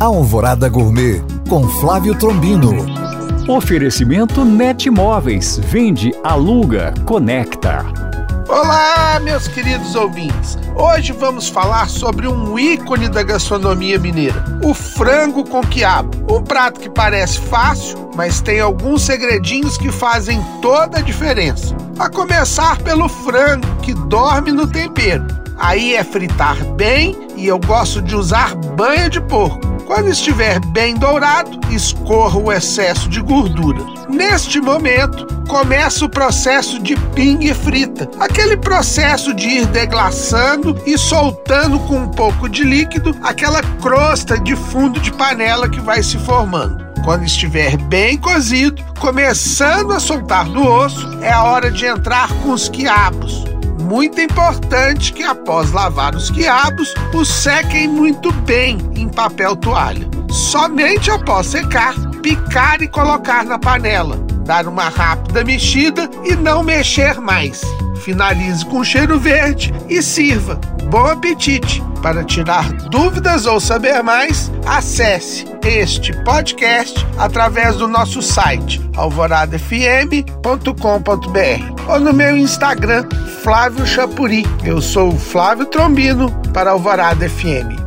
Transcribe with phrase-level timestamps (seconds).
[0.00, 2.74] Alvorada Gourmet com Flávio Trombino.
[3.46, 5.58] Oferecimento Net Móveis.
[5.58, 7.84] Vende, aluga, conecta.
[8.48, 10.56] Olá, meus queridos ouvintes.
[10.74, 16.34] Hoje vamos falar sobre um ícone da gastronomia mineira, o frango com quiabo.
[16.34, 21.76] Um prato que parece fácil, mas tem alguns segredinhos que fazem toda a diferença.
[21.98, 25.26] A começar pelo frango, que dorme no tempero.
[25.58, 29.69] Aí é fritar bem e eu gosto de usar banha de porco.
[29.90, 33.80] Quando estiver bem dourado, escorra o excesso de gordura.
[34.08, 41.80] Neste momento, começa o processo de pingue frita, aquele processo de ir deglaçando e soltando
[41.80, 46.86] com um pouco de líquido aquela crosta de fundo de panela que vai se formando.
[47.04, 52.52] Quando estiver bem cozido, começando a soltar do osso, é a hora de entrar com
[52.52, 53.49] os quiabos
[53.90, 60.08] muito importante que após lavar os quiabos, os sequem muito bem em papel toalha.
[60.30, 67.20] Somente após secar, picar e colocar na panela, dar uma rápida mexida e não mexer
[67.20, 67.62] mais.
[67.96, 70.54] Finalize com cheiro verde e sirva.
[70.88, 71.82] Bom apetite!
[72.00, 82.00] Para tirar dúvidas ou saber mais, acesse este podcast através do nosso site alvoradafm.com.br ou
[82.00, 83.06] no meu Instagram,
[83.42, 84.44] Flávio Chapuri.
[84.62, 87.79] Eu sou o Flávio Trombino para Alvorada FM.